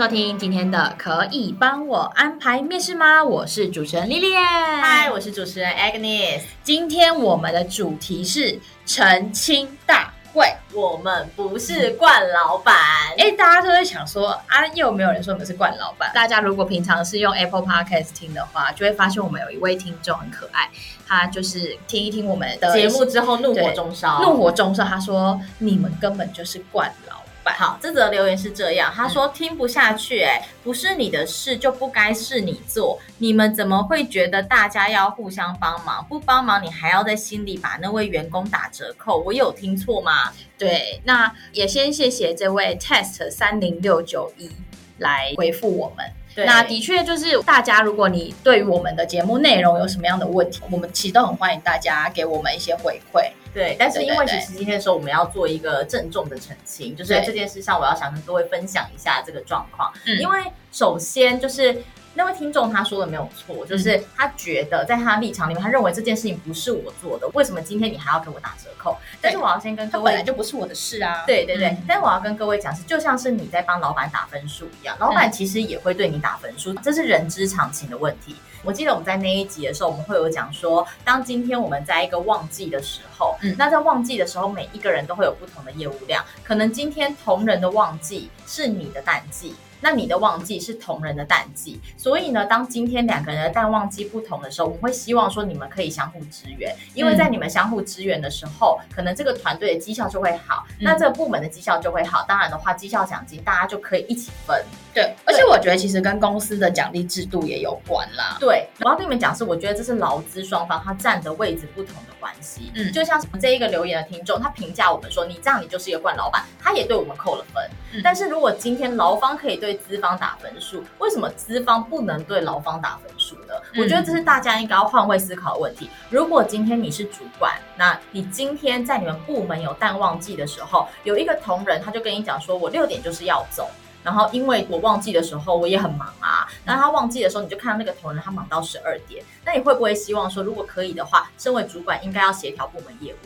[0.00, 3.20] 收听今天的《可以帮我安排面试吗》？
[3.22, 6.40] 我是主持人 Lilian，嗨，我是主持人 Agnes。
[6.62, 12.74] 今天我们的主题是澄清大会，我们不是惯老板。
[13.18, 16.10] 哎，大家都在想说啊，又没有人说你们是惯老板。
[16.14, 20.70] 大家如果平常是用 Apple Podcast 听的话，就会发现我们有一位听众很可爱，
[21.06, 24.82] 他就是听一听我们的节目之后怒火中烧，怒火中烧。
[24.82, 27.54] 他说你们根本就是惯老板。
[27.56, 36.04] 好，这则留言是这样，他说听不下去，哎，不是你的事就不该是你做，你们怎么会觉得大家要互相帮忙？
[36.08, 39.18] 不帮忙你还要在心里把那位员工打折扣？
[39.18, 40.32] 我有听错吗？
[40.56, 44.50] 对，那也先谢谢这位 test 三零六九一
[44.98, 46.06] 来回复我们。
[46.40, 53.30] 对那的确就是大家，如果你对于我们的节目内容有什么样的问题，我们其实都很欢迎大家给我们一些回馈。
[53.52, 59.92] 对，但是因为其实今天的时候我们要做一个郑重的澄清，就是这件事上我要想跟各位分享一下这个状况。
[60.06, 61.82] 嗯，因为首先就是。
[62.14, 68.96] 那位听众他说的没有错，就是他觉得在他立场里面，他认为这件事情不是我做的，为什么今天你还要给我打折扣？
[69.20, 71.24] 但是我要先跟各位，本来就不是我的事啊。
[71.26, 78.34] 对对对，嗯、但是我要跟各位讲是，就像是你在帮老板打分数一样，老板其实也会对你打分数，这是人之常情的问题。
[78.62, 89.54] 我记得我们在那一集的时候，我们会有讲说，当今天我们在一个旺季的时候，嗯，那在旺季的时候，每一个人都会有不同的业务量，可能今天同仁的旺季是你的淡季。
[89.80, 102.24] 那你的旺季是同人的淡季，所以呢，当今天两个人的淡旺季不同的时候，我们会希望说你们可以相互支援，因为在你们相互支援的时候，嗯、可能这个团队的绩效就会好，嗯、那这个部门的绩效就会好。
[102.28, 104.64] 当然的话，绩效奖金大家就可以一起分。
[104.92, 108.36] 对，对而且我觉得其实跟公司的奖励制度也有关啦。
[108.38, 112.70] 对，我要跟你们讲是，我觉得这是劳资双方他站的位置不同的关系。
[112.74, 117.62] 嗯，就像这一个留言的听众，他评价我们说，你这样你就是一个惯老板，他也对我们扣了分。
[117.92, 123.54] 嗯、但是如果今天劳方可以对资方打分数，为什么资方不能对劳方打分数呢？
[123.74, 125.90] 嗯、我觉得这是大家应该要换位思考的问题。
[126.08, 133.68] 如果今天你是主管，那你今天在你们部门有淡旺季的时候，有一个同仁他就跟你讲说，我六点就是要走，
[134.02, 143.16] 然后因为我旺季的时候我也很忙啊，那他旺季的时候你就看到那个同仁他忙到十二点，那你会不会希望说，如果可以的话，身为主管应该要协调部门业务？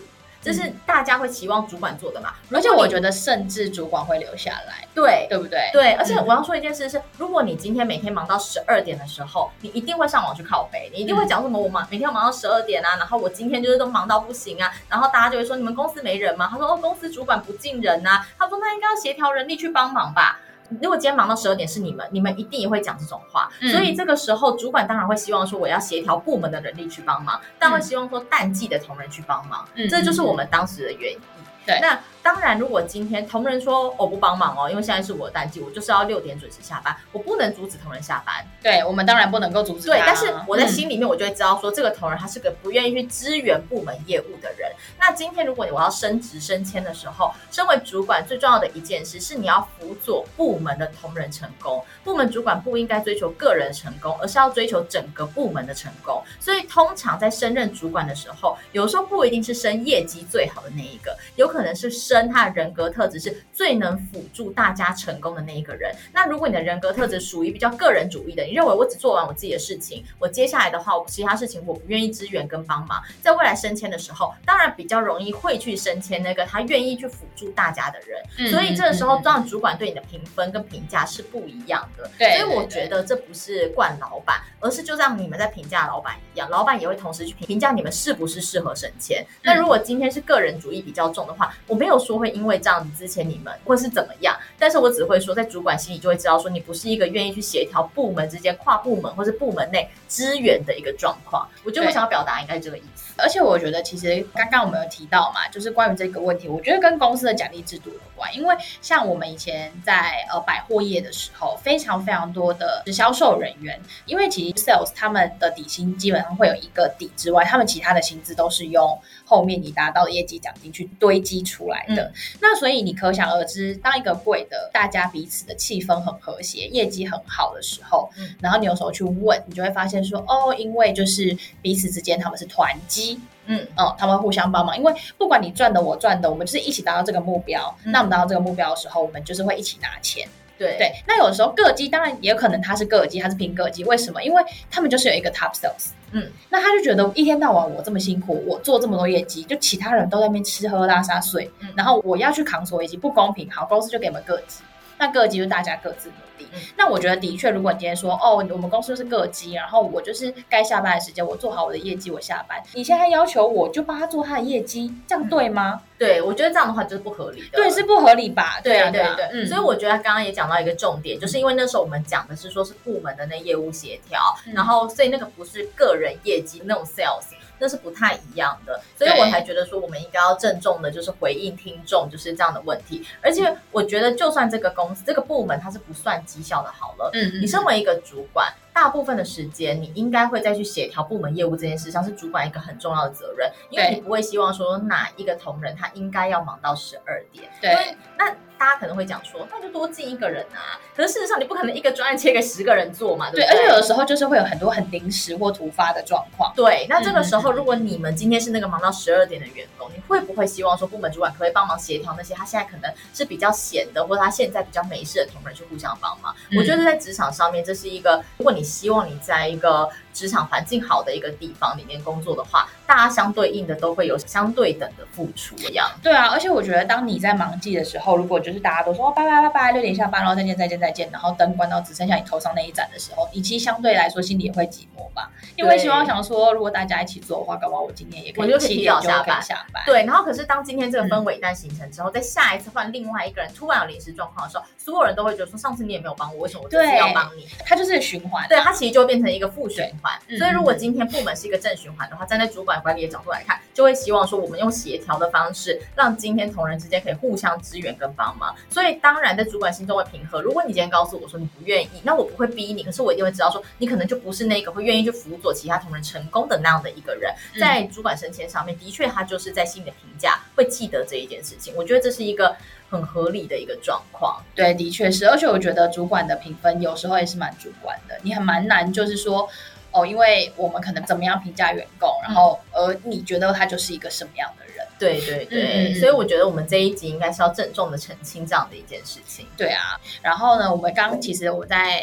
[0.44, 2.34] 这是大家会期望主管做的嘛？
[2.52, 5.70] 而且我觉得，甚至主管会留下来，对对不对？
[5.72, 11.58] 对，而且我要说一件事是，如果你今天每天忙到十二点的时候，你一定会上网去靠北，你一定会讲什么？
[11.58, 16.46] 我忙每天要忙到十二点啊，然后我今天就是都忙到不行啊，然后大家就会说，你们公司没人吗？
[16.50, 20.40] 他说哦，公司主管不进人呐，他说那应该要协调人力去帮忙吧。
[20.80, 31.18] 如果今天忙到十二点是你们，你们一定也会讲这种话，嗯、所以这个时候主管当然会希望说我要协调部门的人力去帮忙，但会希望说淡季的同仁去帮忙，嗯、这就是我们当时的原因。
[31.66, 38.34] 对，那当然，如果今天同仁说我不帮忙哦，因为现在是我的淡季，我就是要六点准时下班，我不能阻止同仁下班。
[38.62, 39.88] 对，我们当然不能够阻止。
[39.88, 44.72] 对，但是我在心里面我就会知道说，这个同仁他是个不愿意去支援部门业务的人。
[44.98, 51.84] 那今天如果我要升职升迁的时候，身为主管最重要的一件事是你要辅佐部门的同仁成功。
[52.02, 56.22] 部门主管不应该追求个人成功，而是要追求整个部门的成功。
[56.40, 65.92] 所以通常在升任主管的时候，有时候不一定是升业绩最好的那一个，有可能是升他的人格特质是最能辅助大家成功的那一个人。
[66.12, 78.22] 那如果你的人格特质属于比较个人主义的，你认为我只做完我自己的事情，我接下来的话，我其他事情我不愿意支援跟帮忙，在未来升迁的时候，当然比较容易会去升迁那个他愿意去辅助大家的人。
[78.38, 82.10] 嗯、所以这个时候，让主管对你的评分跟评价是不一样的。
[82.18, 89.22] 对，所以我觉得这不是惯老板，而是就像你们在评价老板一样，老板也会同时去评评价你们是不是适合升迁。
[89.22, 101.48] 嗯、那如果今天是个人主义比较重的话，我没有说会因为这样子之前你们或是怎么样，但是我只会说，在主管心里就会知道说，你不是一个愿意去协调部门之间、跨部门或是部门内支援的一个状况。
[101.64, 103.03] 我觉得我想要表达应该是这个意思。
[103.16, 108.34] 而且我觉得，其实刚刚我们有提到嘛，就是关于这个问题，我觉得跟公司的奖励制度有关。
[108.34, 122.04] 因为像我们以前在呃百货业的时候，非常非常多的销售人员，因为其实 sales 他们的底薪基本上会有一个底之外，他们其他的薪资都是用后面你达到的业绩奖金去堆积出来的。
[122.04, 137.74] 嗯、那所以你可想而知，当一个贵的大家彼此的气氛很和谐，业绩很好的时候，嗯、然后你有时候去问，你就会发现说，哦，因为就是彼此之间他们是团绩，嗯哦，他们会互相帮忙，因为不管你赚的我赚的，我们就是一起达到这个目标。
[137.84, 140.28] 嗯、那我们达到这个目标的时候，我们就是会一起拿钱。
[140.56, 144.22] 对对，那有的时候个机当然也有可能他是个机，他是拼个机，为什么？
[144.22, 154.62] 因为他们就是有一个 top sales，嗯，那他就觉得一天到晚我这么辛苦，我做这么多业绩，就其他人都在那边吃喝拉撒睡，嗯，然后我要去扛所有业绩，不公平，好，公司就给我们个机。
[155.04, 156.48] 那各机就大家各自努力。
[156.52, 162.60] 嗯、那我觉得的确，如果你今天说哦，我们公司是各级，然后我就是该下班的时间，我做好我的业绩，我下班。
[162.72, 165.82] 你现在要求我就帮他做他的业绩，这样对吗？
[165.98, 167.48] 对，我觉得这样的话就是不合理的。
[167.52, 168.60] 对，是不合理吧？
[168.62, 177.34] 对啊，对啊对所以我觉得刚刚也讲到一个重点，就是因为那时候我们讲的是说是部门的那业务协调，嗯、然后所以那个不是个人业绩那种 sales。
[177.58, 183.06] 那是不太一样的，所以我才觉得说我们应该要郑重的，就是回应听众就是这样的问题。
[183.20, 198.34] 而且我觉得，就算这个公司这个部门它是不算绩效的，好了，嗯，你身为一个主管，大部分的时间你应该会再去协调部门业务这件事，上是主管一个很重要的责任，因为你不会希望说哪一个同仁他应该要忙到十二点，对，那。
[198.58, 200.78] 大家可能会讲说，那就多进一个人啊。
[200.96, 203.46] 可是事实上，你不可能一个专案切给十个人做嘛，对不对？
[203.46, 206.52] 对，而且有的时候就是会有很多很临时或突发的状况。
[206.54, 216.34] 对，那这个时候，如果你们今天是那个忙到十二点的员工，你会不会希望说部门主管可不可以帮忙协调那些他现在可能是比较闲的，或者他现在比较没事的同仁去互相帮忙？
[216.50, 225.90] 嗯、我觉得在职场上面，这是一个，如果你希望你在一个职场环境好的一个地方里面工作的话，大家相对应的都会有相对等的付出一样。
[226.02, 235.30] 对啊，而且我觉得当你在忙季的时候，如果就是大家都说拜拜拜拜，六点下班，然后再见再见再见，然后灯关到只剩下你头上那一盏的时候，你其实相对来说心里也会寂寞吧？
[235.56, 239.82] 因为希望想说，如果大家一起做的话，搞不好我今天也可以七点就可以下班。
[239.84, 247.46] 对，然后可是当今天这个氛围一旦形成之后，在下一次换另外一个人突然有临时状况的时候，所有人都会觉得说，上次你也没有帮我，为什么我这次要帮你？
[247.66, 250.03] 它就是循环，对，它其实就变成一个负循环。
[250.38, 258.54] 所以如果今天部门是一个正循环的话，站在主管管理的角度来看，就会希望说，我们用协调的方式，让今天同仁之间可以互相支援跟帮忙。
[258.68, 260.40] 所以当然，在主管心中会平和。
[260.42, 267.32] 如果你今天告诉我说你不愿意，那我不会逼你，可是我一定会知道说，你可能就不是那个会愿意去辅佐其他同仁成功的那样的一个人。
[267.58, 271.74] 在主管升迁上面，的确他就是在心里的评价会记得这一件事情。
[271.76, 272.54] 我觉得这是一个
[272.90, 274.42] 很合理的一个状况。
[274.54, 275.28] 对，的确是。
[275.28, 279.48] 而且我觉得主管的评分有时候也是蛮主观的，你很蛮难，就是说。
[279.94, 284.84] 哦，因为我们可能怎么样评价员工，然后而你觉得他就是一个什么样的人？
[284.98, 289.46] 对对对，嗯、所以我觉得我们这一集应该是要郑重的澄清这样的一件事情。
[289.56, 292.02] 对啊，然后呢，我们刚其实我在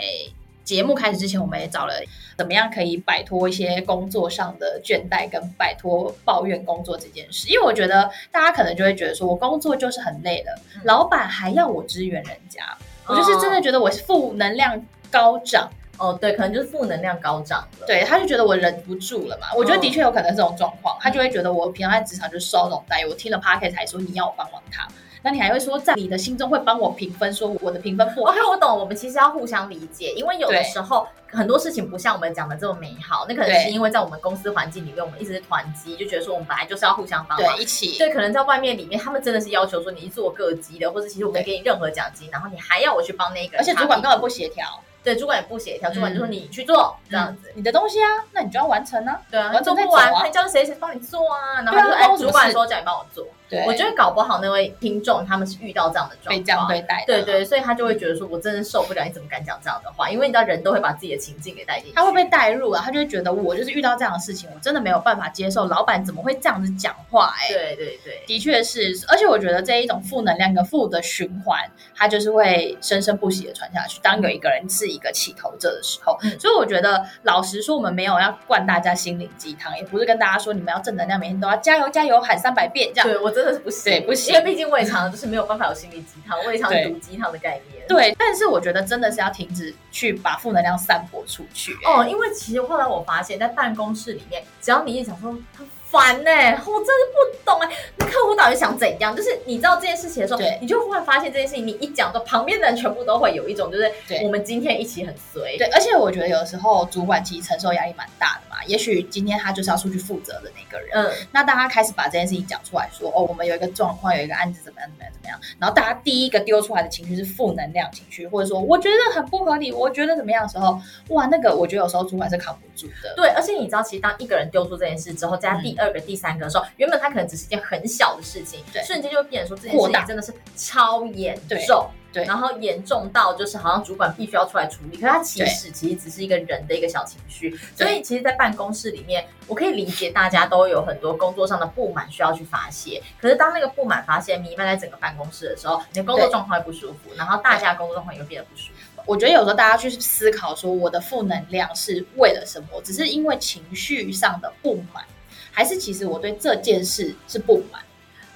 [0.63, 1.93] 节目开始之前，我们也找了
[2.37, 7.49] 怎么样可以摆脱一些工作上的倦怠，跟摆脱抱怨工作这件事。
[7.49, 12.77] 因为我觉得大家可能就会觉得说，我工作就是很累了，嗯、老板还要我支援人家，
[13.07, 15.69] 我就是真的觉得我是负能量高涨。
[16.01, 17.85] 哦，对，可能就是负能量高涨了。
[17.85, 19.47] 对，他就觉得我忍不住了嘛。
[19.55, 23.05] 我觉得的确有可能是这种状况，他就会觉得我平常在职场就受这种待遇。
[23.05, 24.87] 我听了 Podcast 才说你要我帮忙他，
[25.21, 28.31] 那你还会说在你的心中会帮我评分，说我的评分不好。
[28.31, 28.79] OK，我懂。
[28.79, 33.27] 我们其实要互相理解，因为有的时候很多事情不像我们讲的这么美好。
[33.29, 37.99] 那可能是因为在我们公司环境里面，我们一直是团积，就觉得说我们本来就是要互相帮忙，对，一起。
[37.99, 44.65] 对，可能在外面里面，他们真的是要求说你是做个机的，或者其实我没给你任何奖金，然后你还要我去帮那个人，而且主管根本不协调。
[45.03, 49.19] 对，主管也不协调，主管就说你去做、嗯、这样子，你的东西啊，那你就要完成啊。
[49.31, 51.61] 对啊，完成不完，还叫谁谁帮你做啊？
[51.61, 53.25] 然后就说，哎，主管说叫你帮我做。
[53.51, 60.09] 对我觉得搞不好那位听众他们是遇到这样的状况，被这样对待的，对对，所以他就会觉得说，我真的受不了，你怎么敢讲这样的话？
[60.09, 67.33] 因为你知道人都会把自己的情境给带进去，他会被带入啊，他就会觉得我就是遇到这样的事情，我真的没有办法接受，老板怎么会这样子讲话？
[67.41, 71.59] 哎，对对对，的确是，而且我觉得这一种负能量跟负的循环，
[71.95, 73.99] 它就是会生生不息的传下去。
[74.01, 83.07] 当有一个人是一个起头者的时候，嗯、所以我觉得老实说，我们没有要灌大家心灵鸡汤，也不是跟大家说你们要正能量，每天都要加油加油喊三百遍这样。
[83.07, 84.33] 对我真的是不行，对不行。
[84.33, 87.85] 因为毕竟胃肠就是没有办法有心理鸡汤，胃肠毒鸡汤的概念。
[87.87, 91.77] 对，但是我觉得真的是要停止去把负能量散播出去。
[91.85, 99.13] 哦，因为其实后来我发现，在办公室里面，只要你一想说很烦呢、欸，我真的不懂哎、欸，那客户到底想怎样？
[99.13, 103.91] 就是你知道这件事情的时候，你就忽然发现这件事情，你一讲，到旁边的人全部都会有一种，就是
[104.23, 105.57] 我们今天一起很衰。
[105.57, 110.89] 对，而且我觉得有时候主管其实承受压力蛮大的也许今天他就是要出去负责的那个人。
[110.93, 123.13] 嗯，那当他开始把这件事情讲出来说，哦，我们有一个状况，有一个案子怎么样怎么样怎么样，然后大家第一个丢出来的情绪是负能量情绪，或者说我觉得很不合理，我觉得怎么样的时候，哇，那个我觉得有时候主管是扛不住的。
[123.15, 131.37] 对，而且你知道，其实当一个人丢出这件事之后，加第二个、第三个的时候，原本他可能只是一件很小的事情，对，瞬间就会变成说这件事情真的是超严
[131.67, 131.89] 重。
[132.11, 149.01] 对，然后严重到就是好像主管必须要出来处理，可是他其实其实只是一个人的一个小情绪，所以其实，在办公室里面，我可以理解大家都有很多工作上的不满需要去发泄，可是当那个不满发泄弥漫在整个办公室的时候，你的工作状况会不舒服，然后大家工作状况也会变得不舒服。
[149.05, 152.67] 我觉得有时候大家去思考说，我的负能量是为了什么？
[152.83, 155.03] 只是因为情绪上的不满，
[155.51, 157.81] 还是其实我对这件事是不满？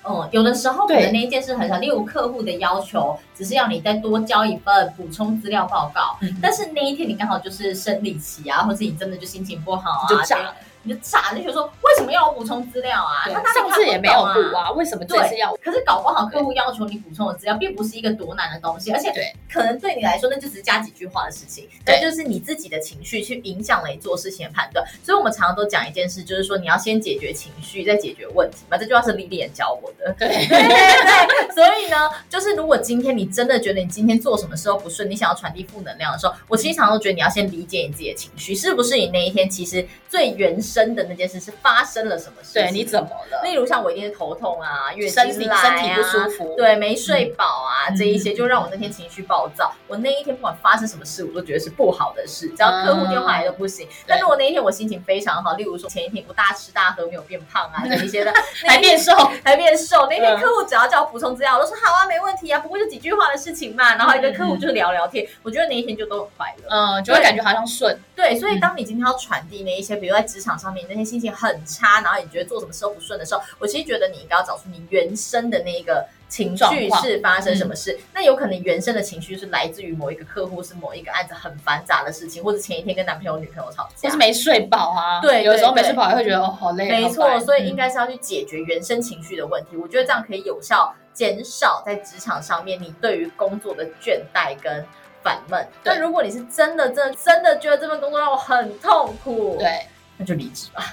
[0.07, 10.55] 嗯，有的时候可能那一件事很小，例如客户的要求只是要你再多交一份补充资料报告，嗯、但是那一天你刚好就是生理期啊，或者你真的就心情不好啊，就炸了。
[10.85, 13.25] 你就傻，就觉得说，为什么要我补充资料啊？
[13.25, 15.53] 他上次也没有补啊，为什么这次要？
[15.55, 19.11] 可是搞不好客户要求你补充的资料，并不是一个多难的东西，而且
[19.51, 21.67] 可能对你来说，那就只是加几句话的事情。
[21.83, 24.85] 对，就是你自己的情绪去影响了你做事情的判断。
[25.03, 28.77] 所以我们常常都讲一件事，就是说你要先解决情绪，再解决问题嘛。
[28.77, 30.13] 这句话是 Lilian 教我的。
[30.19, 31.55] 对对对对。
[31.55, 41.51] 所以呢，就是如果今天你真的觉得你今天做什么时候不顺，你想要传递负能量的时候，我其实常常都觉得你要先理解你自己的情绪，是不是你那一天其实最原生的那件事是。
[41.61, 42.53] 发生了什么事？
[42.53, 43.41] 对，你怎么了？
[43.43, 49.71] 例如像我一定是头痛啊，月经来啊，身体身体不舒服，对，没睡饱啊，嗯、这一些就让我那天情绪暴躁。
[49.73, 53.87] 嗯、我那一天不管发生什么事，我都觉得是不好的事，只要客户电话来都不行。
[53.87, 58.31] 嗯、但如果那一天我心情非常好，例如说前一天我大吃大喝没有变胖啊， 这一些的
[58.67, 63.95] 还变瘦 还变瘦，那天客户只要叫我补充资料，我都说好啊，没问题啊，不过就几句话的事情嘛。
[63.95, 67.97] 然后一个客户就聊聊天，嗯、我觉得那一天就都很快乐，嗯，就会感觉好像顺。
[68.15, 77.93] 对，所以当你今天要传递那一些，比如在职场上面那些心情很差，然后你觉得做什么事都不顺的时候，我其实觉得你应该要找出你原生的那个情绪是发生什么事。
[77.93, 85.21] 嗯、那有可能原生的情绪是来自于某一个客户，是某一个案子很繁杂的事情，或者前一天跟男朋友、女朋友吵架，或是没睡饱啊。
[85.21, 86.89] 对，有时候没睡饱也会觉得哦好累。
[86.89, 89.71] 没错，所以应该是要去解决原生情绪的问题。
[89.73, 94.85] 嗯、我觉得这样可以有效减少在职场上面你对于工作的倦怠跟
[95.23, 95.65] 烦闷。
[95.83, 99.85] 但如果你是真的、真的、真的觉得这份工作让我很痛苦，对。
[100.17, 100.83] 那就离职吧。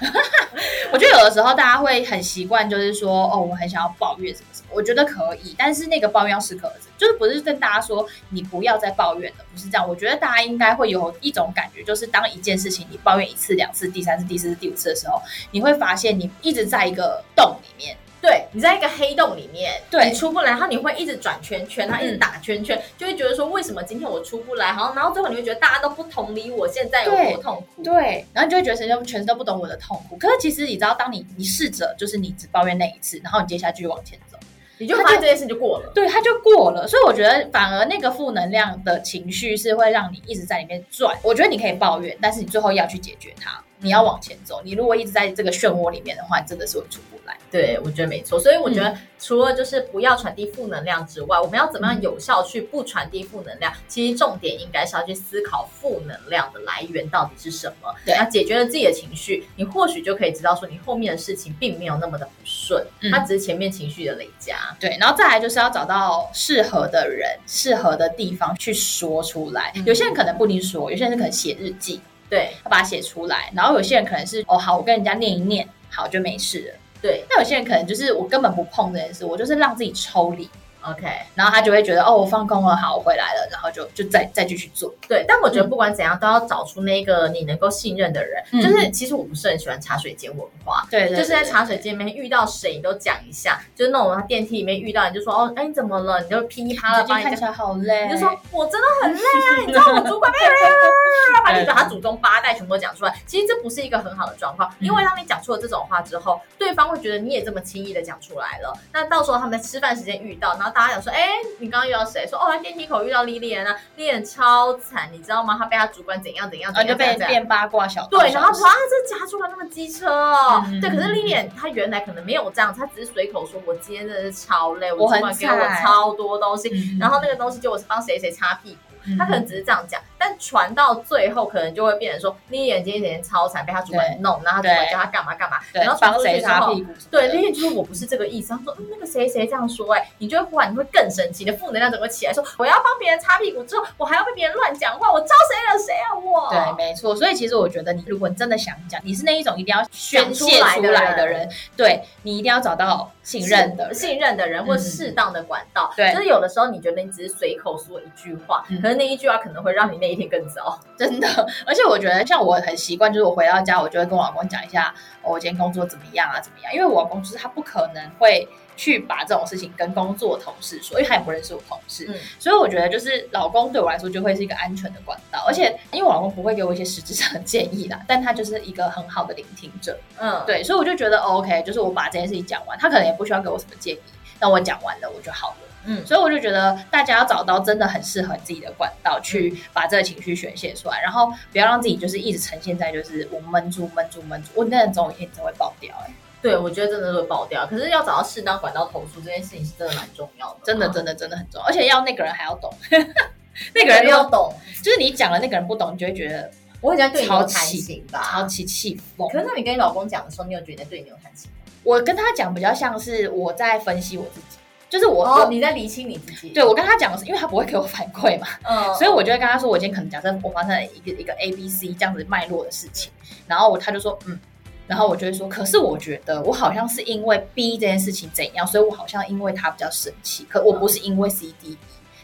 [0.91, 4.67] 我觉得有的时候大家会很习惯，就是说，哦，我很想要抱怨什么什么。
[4.69, 9.87] 我觉得可以，但是那个抱怨要适可而止，就是不是跟大家说你不要再抱怨了，不是这样。
[9.87, 17.97] 我觉得大家应该会有一种感觉，就是当一件事情你抱怨一次、两次、第三次、第四次、第五次的时候，你会发现你一直在一个洞里面。
[18.23, 24.67] 对，你在一个黑洞里面，对，你出不来，然后你会一直转圈圈，然后一直打圈圈，嗯、就会觉得说，为什么今天我出不来？
[24.67, 30.15] 然后，然后最后你会觉得大家都不同理我现在有多痛苦，对，对，然后你就会觉得全全都不懂我的痛苦。
[30.15, 34.37] 可是其实你知道，当你你试着就是你只抱怨那一次，然后你接下来继续往前走，
[34.77, 36.87] 你就发现这件事就过了，对，它就过了。
[36.87, 41.13] 所以我觉得反而那个负能量的情绪是会让你一直在里面转。
[41.21, 43.61] 我觉得你可以抱怨，但是你最后要去解决它。
[43.83, 47.37] 你要往前走，你如果一直在这个漩涡里面的话，你真的是会出不来。
[47.51, 48.39] 对，我觉得没错。
[48.39, 53.71] 所以我觉得除了就是不要传递负能量之外，嗯、我们要怎么样有效去不传递负能量？
[53.87, 57.93] 其实重点应该是要去思考负能量的来源到底是什么。
[58.05, 64.55] 对，那解决了自己的情绪，你或许就可以知道说，你后面的事情并没有那么的不顺，嗯、它只是前面情绪的累加。
[64.79, 69.71] 对，然后再来就是要找到适合的人、适合的地方去说出来。
[69.75, 72.01] 嗯、有些人可能不一定说，有些人是可能写日记。
[72.33, 76.73] 对，要把它写出来，然后有些人可能是哦好，我跟人家念一念，好就没事了。
[76.99, 80.49] 对，那有些人可能就是我根本不碰这件事，我就是让自己抽离。
[80.83, 84.93] OK，然后他就会觉得哦，我放空了，好，我回来了，然后就就再再继续做。
[85.07, 88.43] 对，但我觉得不管怎样，嗯、都要找出那个你能够信任的人。
[88.51, 96.21] 嗯、就是其实我不是很喜欢茶水间文化，对，对，对，对，就是在茶水间里面遇到谁你都讲一下，就是那种电梯里面遇到你就说哦，哎你怎么了？
[96.21, 103.13] 你就噼里啪啦帮你看起来好累，你就说我真的很累啊， 你知道我主管没 有把你把他祖宗八代全部都讲出来。
[103.25, 111.29] 其实这不是一个很好的状况，因为当你讲出了这种话之后，对方会觉得你也这么轻易的讲出来了，那到时候他们在吃饭时间遇到，然后大家讲说，哎。
[111.59, 112.27] 你刚刚遇到谁？
[112.27, 115.55] 说哦，在电梯口遇到 Lilian 啊，Lilian 超惨，你知道吗？
[115.57, 120.89] 她被她主管怎样怎样怎样，就被变八卦小对，然后哇，这家主管那么机车哦，对。
[120.89, 128.92] 可是 Lilian 他原来可能没有这样，她只是随口说，我今天真的是超累，我主管给我超多东西，然后那个东西就我是帮谁谁擦屁股。
[129.05, 138.53] 嗯、他可能只是这样讲，但传到最后可能就会变成说，你眼睛一点超惨，被他主管弄，然后他主管叫他干嘛干嘛，然后帮谁擦屁股，对，那些就是我不是这个意思。
[138.53, 146.49] 他说，嗯，那个谁谁这样说，哎，你就会忽然你会更生气，你的负能量整个起来，说我要帮别人擦屁股之后，我还要被别人乱讲话，我招谁惹谁啊我？
[146.49, 147.15] 对，没错。
[147.15, 155.91] 所以其实我觉得，你如果你真的想讲，你是那一种一定要宣泄出来的人，对，你一定要找到信任的信任的人，或适当的管道。
[155.95, 160.79] 对，就是有的时候你觉得你只是随口说一句话，可是那一句话可能会让你那一天更糟。
[160.97, 161.27] 真的，
[161.65, 166.73] 而且我觉得像我很习惯，就是我回到家，我就会跟我老公讲一下，我今天工作怎么样啊，怎么样？
[166.73, 168.47] 因为我老公就是他不可能会。
[168.75, 183.99] 去把这种事情跟工作同事说，因为他也不认识我同事，嗯、所以我觉得就是老公对我来说就会是一个安全的管道，而且因为我老公不会给我一些实质上的建议啦， 但他就是一个很好的聆听者，嗯，对，所以我就觉得 OK，就是我把这件事情讲完，他可能也不需要给我什么建议，
[184.39, 196.13] 那我讲完了我就好了，嗯，所以我就觉得大家要找到真的很适合自己的管道，去把这个情绪宣泄出来，然后不要让自己就是一直呈现在就是我闷住闷住闷住，我那总有一天真会爆掉哎、欸。
[196.43, 197.65] 对，我觉得真的会爆掉。
[197.65, 202.69] 可是要找到适当管道投诉这件事情是真的蛮重要的，真的真的真的很重要，而且要那个人还要懂，
[203.73, 209.29] 那个人要懂，就是你讲了那个人不懂，你就会觉得我会觉得对你有弹性吧，超级气疯。
[209.29, 211.71] 可是那你跟你老公讲的时候，你有觉得对你有弹性吗？
[211.83, 214.57] 我跟他讲比较像是我在分析我自己，
[214.89, 216.49] 就是我、哦、你在厘清你自己。
[216.49, 223.11] 对，我跟他讲的是，因为他不会给我反馈嘛，嗯，所以我就会跟他说，我今天可能假设我发生了一个一个 A B C 这样子脉络的事情，
[223.47, 224.37] 然后他就说嗯。
[224.87, 231.77] 然后我就会说，可是我觉得我好像是因为 B 这件事情怎样，所以我好像因为他比较生气，可我不是因为 C D E，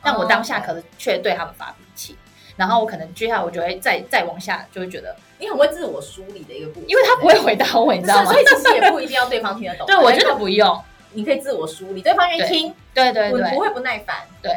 [0.03, 2.17] 但我当下可能却对他们发脾气。
[2.57, 8.31] 然后我可能接下来我就会再再往下，就会觉得你很会自我梳理的一个部分，因为他不会回答我，你知道吗？
[8.31, 9.87] 所以其实也不一定要对方听得懂。
[9.87, 14.51] 对，我觉得不用，你可以自我梳理，对方愿意听，对对对，不会不耐烦，对。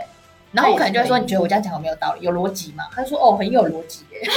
[0.53, 2.21] 然后我可能就会说，你觉得我这样讲有没有道理？
[2.21, 2.85] 有逻辑吗？
[2.95, 4.21] 他就说哦，很有逻辑耶。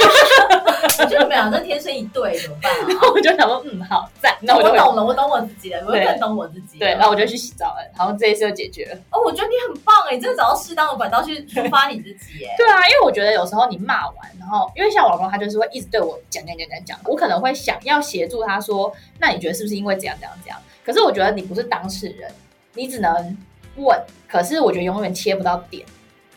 [0.98, 2.86] 我觉得你们俩真天生一对，怎么办啊？
[2.88, 4.34] 然 后我就想说，嗯，好赞。
[4.40, 6.78] 那我懂了，我懂我自己了，我更懂我自己。
[6.78, 8.98] 对，然后我就去洗澡了，然后这一次就解决了。
[9.10, 12.54] 哦，我觉得你很棒哎，你真的找到适当的管道去抒发你自己耶。
[12.56, 20.58] 对啊，因为我觉得有时候你骂完，然后因为像我老公，他就是会一直对我讲讲讲讲讲，我可能会想要协助他说，那你觉得是不是因为这样这样这样？
[20.84, 22.30] 可是我觉得你不是当事人，
[22.74, 23.36] 你只能
[23.76, 25.84] 问，可是我觉得永远切不到点。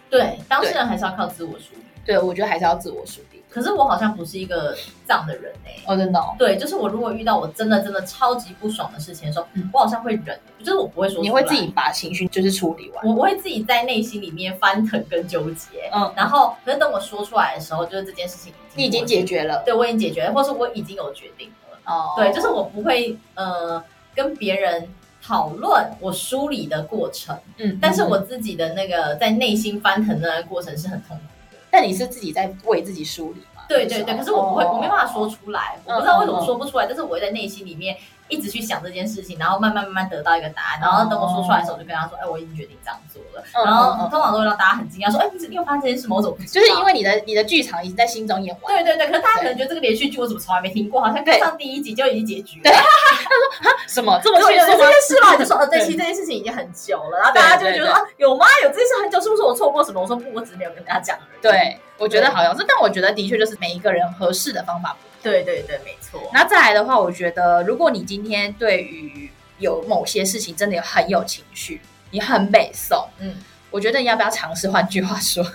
[0.09, 1.81] 对，当事人还是要靠自我梳理。
[2.05, 3.43] 对，我觉得还是要自我梳理。
[3.49, 4.75] 可是我好像不是一个
[5.07, 5.83] 这样的人哎、欸。
[5.87, 6.23] 哦，真的。
[6.37, 11.21] 对，就是我如果遇到我真的真的超级不爽的事情的时候，嗯、我好像会忍，就是我不会说。
[11.21, 13.05] 你会自己把情绪就是处理完。
[13.05, 15.89] 我我会自己在内心里面翻腾跟纠结。
[15.91, 16.11] 嗯。
[16.15, 19.63] 然后，可是等我说出来的时候，就是这件事情已经你已经解决了。
[19.65, 21.77] 对，我已经解决了，或是我已经有决定了。
[21.85, 22.13] 哦。
[22.17, 23.83] 对，就是我不会呃
[24.15, 24.87] 跟别人。
[25.29, 31.59] 讨论我梳理的过程，嗯，但是我自己的那个在内心翻腾的过程是很痛苦的。
[31.70, 33.46] 但你是自己在为自己梳理吗？
[33.70, 37.96] 对对对，可是我不会，我没办法说出来，我不知道为什么说不出来，但是我会在内心里面。
[38.32, 46.16] 一直去想这件事情，然后慢慢慢慢得到一个答案，然后等我说出来的时候，我就跟他说：“哎，我已经决定这样做了。”然后通常都会让大家很惊讶，说：“哎，你你有发现这件事吗？
[46.16, 48.72] 我怎么不知道？”就是因为你的你的剧场已经在心中演完。
[48.72, 52.70] 对对对，可是大家可能觉得这个连续剧我怎么从来没听过，好像刚上第一集就已经结局了。
[52.70, 58.46] 对， 他说：“哈，什么这么迅速吗？”这件事嘛，就说：“呃，对，其实这件事情已经很久了。”然后大家就会觉得：“啊，有吗？
[58.62, 65.09] 有这件事很久，是不是我错过什么？”我说：“不，我只是没有跟大家讲而已。”对，我觉得好像是，但我觉得的确就是每一个人合适的方法不。
[65.22, 66.31] 对对对，没错。
[66.33, 71.81] 那再来的话，我觉得如果你今天对于有某些事情真的有很有情绪，
[72.12, 73.35] 你很北宋，嗯，
[73.70, 74.70] 我觉得你要不要尝试？
[74.70, 75.46] 换句话说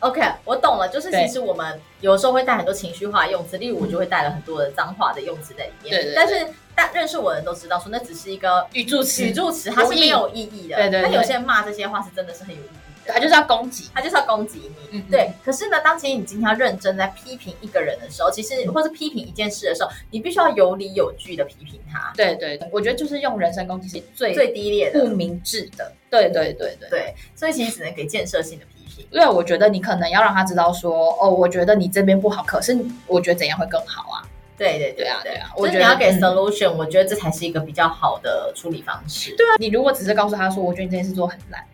[0.00, 5.90] ，OK，我懂了，就是其实我们有时候会带很多情绪化用词，例如我就会带了很多的脏话的用词在里面。
[5.90, 6.14] 对对。
[6.14, 10.76] 但是但认识我的人都知道，说那只是一个语助词，语助词它是没有意义的。
[10.76, 11.00] 对对。
[11.00, 12.87] 那有些人骂这些话是真的是很有意义。
[13.12, 15.00] 他就是要攻击，他就是要攻击你。
[15.10, 22.12] 对，可是呢，当其实你今天要认真在批评一个人的时候，其实或是批评一件事的时候，你必须要有理有据的批评他。
[22.16, 25.92] 对对对，我觉得就是用人身攻击是最最低劣的、不明智的。
[26.10, 29.06] 对对对对对，所以其实只能给建设性的批评。
[29.10, 34.24] 因为我觉得你可能要让他知道说，哦，我觉得你这边不好，可是我觉得怎样会更好啊？
[34.56, 39.34] 对对对啊对啊，我觉得你要给 solution，、嗯、我觉得这才是一个比较好的处理方式。
[39.36, 41.64] 对啊，你如果只是告诉他说，我觉得你这件事做很烂。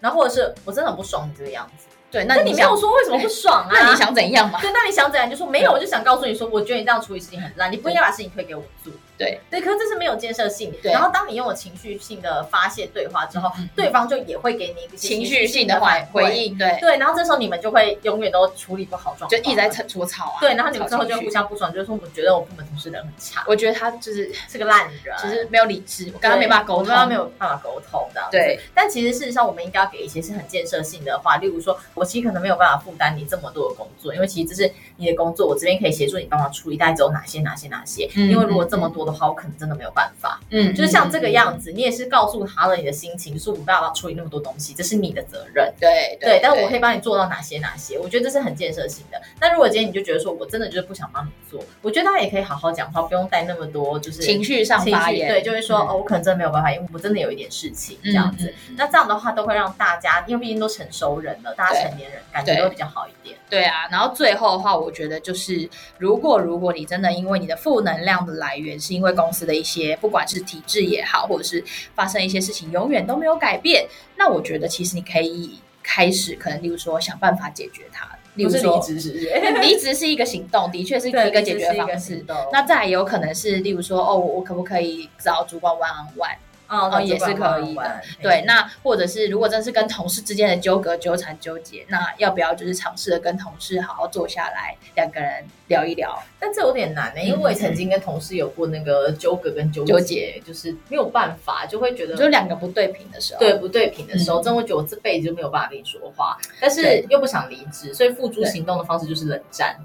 [0.00, 1.86] 然后或者是我真的很不爽你这个样子。
[2.10, 3.70] 对，那你没有说为什么不爽啊？
[3.72, 4.60] 那你想怎样嘛？
[4.60, 5.30] 对，那你想怎样？
[5.30, 8.92] 就说没有，我就想告诉你说，我觉得你这样处理事情很烂，你不应该把事情推给我做。
[9.20, 10.72] 对对，可是这是没有建设性。
[10.82, 16.56] 对然后当你用了情绪性的发泄对话之后，对方就也会给你一个情绪性的回回应。
[16.56, 20.40] 对对，然后这时候你们就会永远都处理不好状况，就一直在扯搓吵啊。
[20.40, 28.26] 对，然后你们之后就互相不爽，就是说我觉得我部门同事人很差，我觉得他就是是个烂人，其实没有理智，我跟他没办法沟通，跟他没有办法沟通的。
[28.30, 31.78] 对，但其实事实上我们应该要给一些是很建设性的话，例如说。
[31.94, 38.08] 我其实可能没有办法负担你这么多的工作，因为其实这是你的工作，我这边可以协助你帮忙处理，大概只有哪些哪些哪些。
[38.14, 40.40] 嗯、因为如果这么多的话，我可能真的没有办法。
[40.50, 45.72] 嗯，就是像这个样子，你也是告诉他了你的心情，就是我没办法处理那么多东西，这是你的责任。
[45.78, 49.20] 对对，对，但我可以帮你做到哪些哪些，我觉得这是很建设性的。
[49.40, 55.28] 那如果今天你就觉得说我真的就是不想帮你做，我觉得大家也可以好好讲话，不用带那么多就是情绪上发言。
[55.28, 58.52] 对，就是说、嗯、哦，我可能真的没有办法，因为我真的有一点事情这样子。
[58.68, 63.36] 嗯、那这样的话都会让大家，因为毕竟都成熟人了，大家成年人感觉都会比较好一点。
[63.48, 65.68] 对啊，然后最后的话，我觉得就是，
[65.98, 71.62] 如果如果你真的因为你的负能量的来源是因为公司的一些，不管是体制也好，或者是
[71.94, 73.86] 发生一些事情永远都没有改变，
[74.16, 79.12] 那我觉得其实你可以开始，可能例如说想办法解决它，例如说离职是，
[79.60, 82.24] 离职是一个行动，的确是一 个解决方式。
[82.52, 86.36] 那再有可能是例如说，哦，我可不可以找主管 one on one？
[86.70, 88.00] 哦，哦也是可以的。
[88.22, 96.16] 对，那或者是如果真是跟同事之间的纠葛、纠缠、纠结，那要不要就是尝试的跟同事好好坐下来，两个人聊一聊？
[96.38, 109.76] 但这有点难呢、欸，因为我也曾经跟同事有过那个纠葛跟纠结，结就是没有办法，就会觉得就两个不对频的时候，对不对频的时候，嗯、真的会觉得我这辈子就没有办法跟你说话，但是又不想离职，所以付诸行动的方式就是冷战。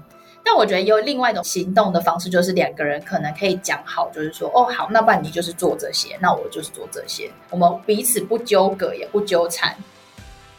[0.46, 9.76] 但我觉得有另外一种行动的方式，就是两个人可能可以讲好，就是说，哦，好，那不然你就是做这些，那我就是做这些，我们彼此不纠葛，也不纠缠。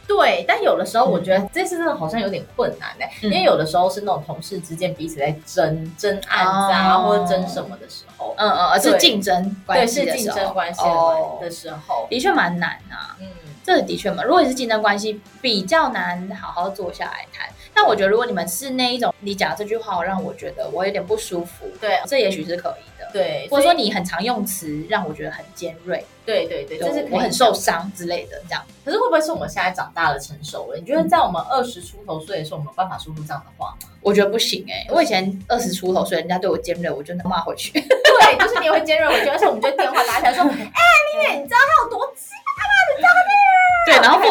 [0.05, 10.81] 对，但有的时候我觉得这次真的好像有点困难呢、欸，嗯、因为有的时候是那种同事之间彼此在争争案子啊，哦、或者争什么的时候，嗯嗯，而是竞争关系对，是竞争关系
[11.41, 13.15] 的时候，哦、的确蛮难啊。
[13.19, 13.27] 嗯，
[13.65, 17.49] 这的确嘛，如果你是竞争关系，比较难好好坐下来谈。
[17.79, 23.47] 但我觉得，如果你们是那一种，你讲这句话让我觉得我有点不舒服，对，这也许是可以的，对。
[23.51, 28.63] 或者说你很常用词让我觉得很尖锐，对对对，就是我很受伤之类的这样。
[28.83, 30.77] 可是会不会是我们现在长大了成熟了？
[30.79, 33.89] 你觉得在我们二十出头岁的时候，我们有办法说出这样的话吗？
[34.01, 37.71] 我觉得不行哎，我以前二十出头岁，人家对我尖锐，我就能骂回去。
[37.73, 40.43] 对，就是你也会尖锐回去，而且我们就电话拉起来说，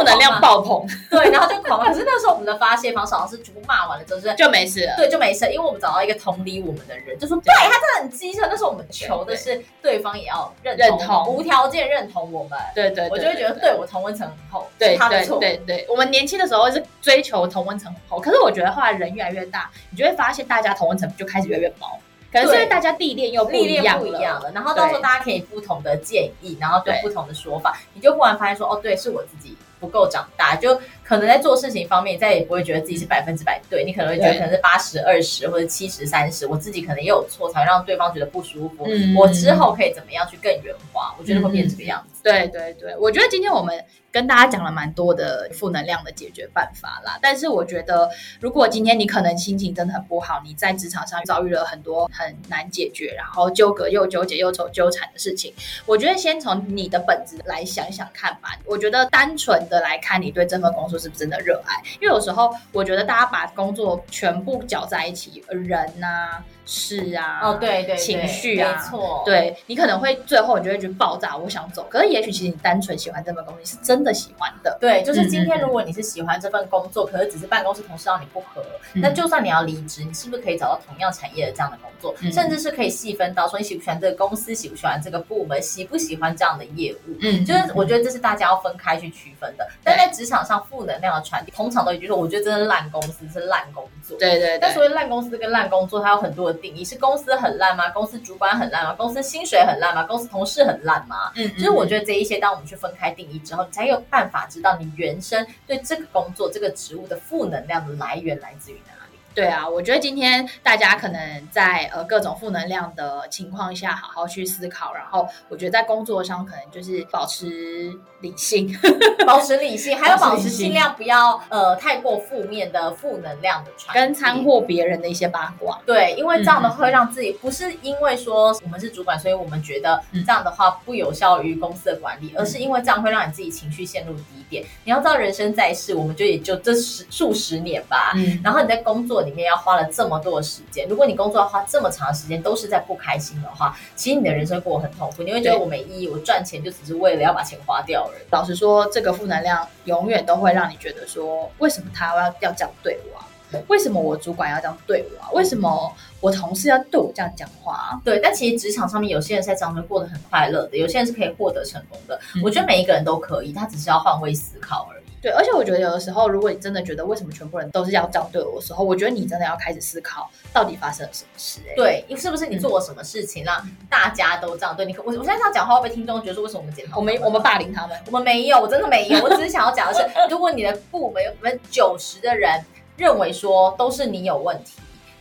[0.07, 1.85] 能量爆棚， 对，然后就狂。
[1.85, 4.95] 可是那时候我们的发泄方式好像是全部骂完了之后，就没事了。
[4.97, 8.47] 对，就没事，因为我们找到一个同理我们的人，就说对他真的很机车。
[8.49, 12.59] 那时候我们求的是对方也要认同，无条件认同我们。
[12.75, 15.38] 对对，我就会觉得对我同温层很厚，对他的错。
[15.38, 21.87] 对对，我们年轻的时候是追求同温层很厚，可是我觉得后来人越来越大，你就会发现大家同温层就开始越来越薄。
[22.33, 24.03] 可能是因为大家历练又不一样
[24.42, 29.57] 了，然后到时候大家可以不同的建议，然后对不同的说法，你就忽然发现说，哦，对，是我自己。
[29.79, 38.87] 不够长大，就可能在做事情方面，再也不会觉得自己是百分之百对，你可能会觉得可能是八十二十或者七十三十，我自己可能也有错，才会让对方觉得不舒服。
[38.87, 41.15] 嗯、我之后可以怎么样去更圆滑？
[41.19, 42.16] 我觉得会变这个样子。
[42.33, 43.85] 对对对，我觉得今天我们。
[44.12, 48.09] 跟大家讲了蛮多的负能量的解决办法啦，但是我觉得，
[48.41, 55.53] 如果今天你可能心情真的很不好，你在职场上遭遇了很多很难解决，然后纠葛又纠结又愁纠缠的事情，
[55.85, 58.59] 我觉得先从你的本质来想想看吧。
[58.65, 61.75] 我觉得单纯的来看，你对这份工作是不是真的热爱？
[62.01, 71.87] 因为有时候我觉得大家把工作全部搅在一起，人呐、是啊，哦对对，情绪啊，没错，对你可能会最后你就会觉得爆炸，我想走。
[71.89, 74.77] 可是也许其实你单纯喜欢这份工作，你是真的喜欢的。
[74.81, 78.63] 对，就是今天如果你是喜欢这份工作，可是只是办公室同事让你不合，
[78.95, 82.15] 那就算你要离职，你是不是可以找到同样产业的这样的工作？
[82.33, 87.17] 甚至是可以细分到说你喜不喜欢这个公司，喜不喜欢这个部门，喜不喜欢这样的业务？
[87.23, 89.67] 嗯，就是我觉得这是大家要分开去区分的。
[89.85, 94.19] 但在职场上负能量的传递，通常都已经说，我觉得真的烂公司是烂工作。
[94.19, 94.59] 对对。
[94.59, 97.37] 但所谓烂公司跟烂工作，它有很多的定义，是公司。
[97.37, 97.90] 很烂吗？
[97.90, 98.95] 公司主管很烂吗？
[98.95, 100.05] 公司薪水很烂吗？
[100.05, 101.31] 公司同事很烂吗？
[101.37, 108.96] 嗯，就是我觉得这一些，当我们去分开定义之后，你才有办法知道你原生对这个工作、这个职务的负能量的来源来自于哪。
[109.37, 114.94] 对啊，我觉得今天大家可能在呃各种负能量的情况下，好好去思考。
[114.94, 118.75] 然后我觉得在工作上可能就是保持理性，
[119.27, 125.79] 保持理性，还有保持尽量不要呃太过负面的负能量的传，跟掺和别人的一些八卦。
[125.85, 134.64] 对，因为这样的会让自己不是因为说我们是主管，所以我们觉得这样的话不有效于公司的管理，而是因为这样会让你自己情绪陷入低点。
[134.85, 138.12] 你要知道，人生在世，我们就也就这十数十年吧。
[138.14, 148.23] 嗯，然后你在工作里面要花了这么多的时间，如果你工作要花这么长的时间都是在不开心的话，其实你的人生过得很痛苦，你会觉得我没意义，我赚钱就只是为了要把钱花掉而已。
[148.31, 153.27] 老实说，这个负能量永远都会让你觉得说，为什么他要要这样对我啊？
[153.69, 155.31] 为什么我主管要这样对我啊？
[155.33, 158.01] 为什么我同事要对我这样讲话啊？
[158.05, 162.21] 对，但其实职场上面有些人在这样过得很快乐的，有些人是可以获得成功的。
[162.43, 164.96] 我觉得每一个人都可以，他只是要换位思考而已。
[165.27, 171.75] 对，而且我觉得有的时候，如果你真的觉得为什么全部人都是要这样对我的时候，我觉得你真的要开始思考到底发生了什么事、欸。
[171.75, 173.61] 对，是不是你做了什么事情让
[173.91, 174.97] 大家都这样对你？
[174.99, 176.99] 我我现在这样讲话会被听众觉得说，为什么我们检讨？
[176.99, 177.99] 我们我们霸凌他们？
[178.07, 179.21] 我们没有，我真的没有。
[179.21, 182.65] 我只是想要讲的是， 如果你的部门有百分之九十的人
[182.97, 184.75] 认为说都是你有问题。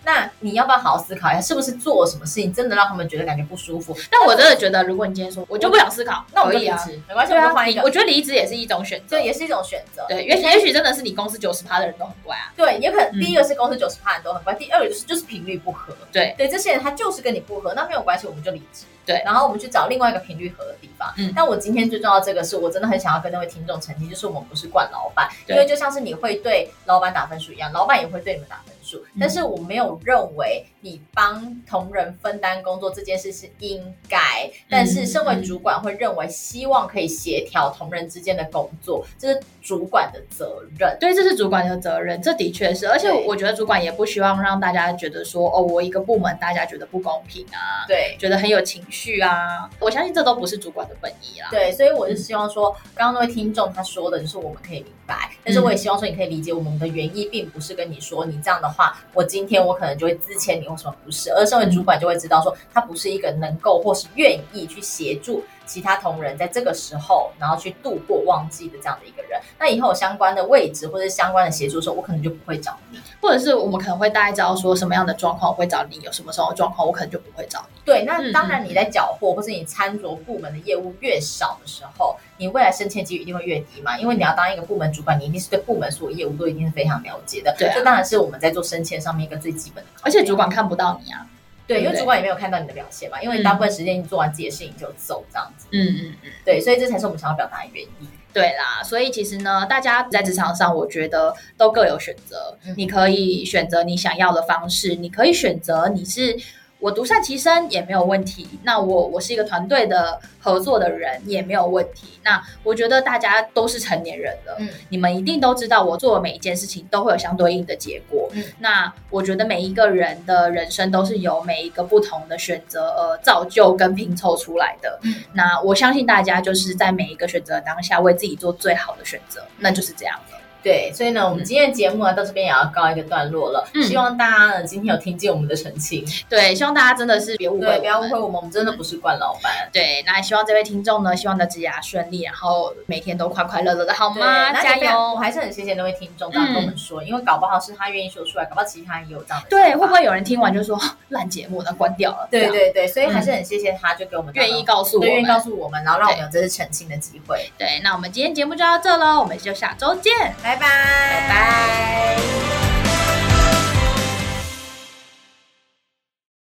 [0.05, 3.95] 那你要不要好好思考一下，是不是做了什么事情真的让他们觉得感觉不舒服？
[4.11, 7.81] 但我真的觉得，如果你今天说我就不想思考，那我就离职，没关系，我就换一个。
[7.81, 10.05] 我觉得离职也是一种选择，对，也是一种选择。
[10.07, 12.53] 对，也也许真的是你公司九十趴的人都很乖啊。
[12.55, 15.93] 对，也可能第一个是公司九十趴人都很乖，第二个就是就是频率不合。
[16.11, 18.85] 对对，这些人他就是跟你不合，那没有关系，我们就离职。
[19.05, 21.13] 对，然后我们去找另外一个频率合的地方。
[21.17, 29.03] 嗯，但我今天最重要的这个是我真的很想要跟那位听众澄清，就是我们不是惯老板，因为就像是你会对老板打分数一样，老板也会对你们打分数。
[29.19, 40.95] 但是我没有认为你帮同仁分担工作这件事是应该，但是身为主管会认为希望可以协调同仁之间的工作，这是主管的责任。
[40.99, 42.87] 对，这是主管的责任，这的确是。
[42.87, 47.85] 而且我觉得主管也不希望让大家觉得说，哦，我一个部门大家觉得不公平啊。
[47.87, 48.15] 对。
[48.19, 51.47] 觉得很有情绪啊，我相信这都不是主管的本意啦。
[51.51, 61.31] 对，所以我是希望说，嗯、刚刚那位听众他说的就是我们可以明白，但是我也希望说你可以理解我们的原意，并不是跟你说你这样的话，我今天我可能就会支遣你，为什么不是？
[61.31, 69.39] 而身为主管就会知道说，他不是一个能够或是愿意去协助其他同仁在这个时候，然后去度过旺季的这样的一个人。
[69.57, 77.81] 那以后有相关的位置或者相关的协助的时候，我可能就不会找你，或者是我们可能会大概知道说什么样的状况我会找你，有什么时候状况我可能就不会找你。
[77.85, 87.55] 对，那当然你在缴获或是你参酌部门的业务越少的时候，你未来升迁几率一定会越低嘛，因为你要当一个部门主管，你一定是对部门所有业务都一定是非常了解的。
[87.57, 89.89] 对、啊，这当然是我们在做升迁上面一个最基本的。
[90.01, 91.25] 而且主管看不到你啊。
[91.67, 95.67] 对，因为主管也没有看到你的表现嘛，因为大部分时间你做完自己的事情就走这样子。
[95.71, 98.07] 嗯嗯嗯，对，所以这才是我们想要表达的原因。
[98.33, 102.57] 对啦，所以其实呢，大家在职场上，我觉得都各有选择。
[102.65, 106.37] 嗯、你可以选择你想要的方式，你可以选择你是。
[106.79, 108.47] 我独善其身也没有问题。
[108.63, 112.19] 那我我是一个团队的合作的人也没有问题。
[112.23, 118.29] 那我觉得大家都是成年人了，嗯，你们一定都知道，我做的每一件事情都会有相对应的结果。
[118.33, 124.99] 嗯，那我觉得每一个人的人生都是由每一个不同的选择而造就跟拼凑出来的。
[125.03, 130.37] 嗯，那我相信大家就是在每一个选择当下为自己做最好的选择，那就是这样的。
[130.65, 133.69] 对，所以呢，我们今天的节目呢，到这边也要告一个段落了。
[133.75, 136.03] 嗯，希望大家呢今天有听见我们的澄清。
[136.27, 139.69] 对，希望大家真的是别误会，不要误会我们，我们真的不是惯老板。
[139.71, 144.51] 对，那希望这位听众呢，希望你的职涯顺利，然后每天都快快乐乐的，好吗？
[144.59, 145.13] 加油！
[145.13, 149.47] 我还是很谢谢那位听众这样跟我们说，因为搞不好是他愿意说出来，搞不好其他人也有这样的。
[149.47, 152.27] 对，会不会有人听完就说 烂节目，那关掉了？
[152.31, 157.51] 对对对，所以还是很谢谢他，就给我们愿意告诉我们，愿意告诉我们，然后让我们有这次澄清的机会。
[157.57, 162.74] 对，那我们今天节目就到这喽，我们就下周见，拜拜。